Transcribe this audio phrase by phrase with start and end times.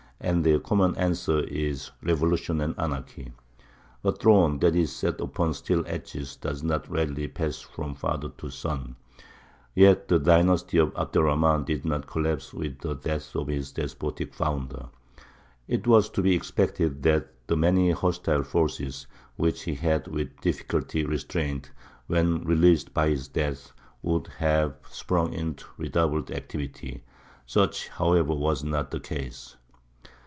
[0.23, 3.33] And the common answer is, Revolution and anarchy.
[4.03, 8.51] A throne that is set upon steel edges does not readily pass from father to
[8.51, 8.97] son.
[9.73, 13.71] Yet the dynasty of Abd er Rahmān did not collapse with the death of its
[13.71, 14.89] despotic founder.
[15.67, 19.07] It was to be expected that the many hostile forces
[19.37, 21.71] which he had with difficulty restrained,
[22.05, 23.71] when released by his death,
[24.03, 27.01] would have sprung into redoubled activity.
[27.47, 29.55] Such, however, was not the case.